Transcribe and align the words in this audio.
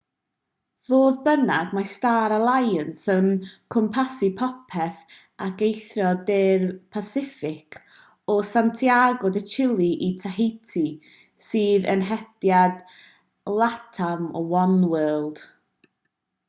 fodd 0.87 1.17
bynnag 1.25 1.73
mae 1.77 1.89
star 1.89 2.33
alliance 2.37 3.17
yn 3.23 3.27
cwmpasu 3.75 4.29
popeth 4.39 5.13
ac 5.47 5.59
eithrio 5.67 6.13
de'r 6.29 6.65
pasiffic 6.95 7.77
o 8.35 8.37
santiago 8.51 9.31
de 9.37 9.43
chile 9.53 9.89
i 10.07 10.07
tahiti 10.23 10.83
sydd 11.49 11.87
yn 11.95 12.01
hediad 12.13 12.81
latam 13.61 14.25
oneworld 14.63 15.43